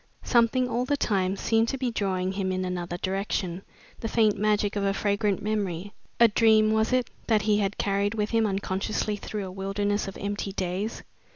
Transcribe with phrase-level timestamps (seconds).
[0.23, 3.61] Something all the time seemed to be drawing him in another direction,
[3.99, 8.15] the faint magic of a fragrant memory a dream, was it that he had carried
[8.15, 11.03] with him unconsciously through a wilderness of empty days?